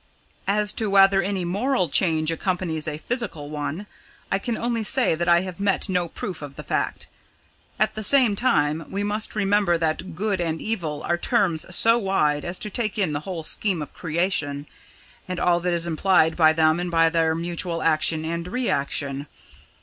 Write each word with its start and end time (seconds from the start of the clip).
As 0.47 0.71
to 0.73 0.89
whether 0.89 1.21
any 1.21 1.45
moral 1.45 1.87
change 1.87 2.31
accompanies 2.31 2.87
a 2.87 2.97
physical 2.97 3.51
one, 3.51 3.85
I 4.31 4.39
can 4.39 4.57
only 4.57 4.83
say 4.83 5.13
that 5.13 5.27
I 5.27 5.41
have 5.41 5.59
met 5.59 5.89
no 5.89 6.07
proof 6.09 6.41
of 6.41 6.55
the 6.55 6.63
fact. 6.63 7.05
At 7.77 7.93
the 7.93 8.03
same 8.03 8.35
time, 8.35 8.89
we 8.89 9.03
must 9.03 9.35
remember 9.35 9.77
that 9.77 10.15
'good' 10.15 10.41
and 10.41 10.59
'evil' 10.59 11.03
are 11.03 11.19
terms 11.19 11.67
so 11.75 11.99
wide 11.99 12.43
as 12.43 12.57
to 12.65 12.71
take 12.71 12.97
in 12.97 13.13
the 13.13 13.19
whole 13.29 13.43
scheme 13.43 13.79
of 13.83 13.93
creation, 13.93 14.65
and 15.27 15.39
all 15.39 15.59
that 15.59 15.71
is 15.71 15.85
implied 15.85 16.35
by 16.35 16.51
them 16.51 16.79
and 16.79 16.89
by 16.89 17.09
their 17.11 17.35
mutual 17.35 17.83
action 17.83 18.25
and 18.25 18.47
reaction. 18.47 19.27